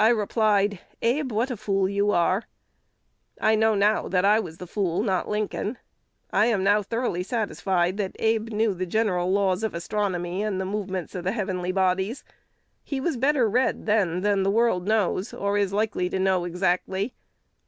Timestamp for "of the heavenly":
11.14-11.70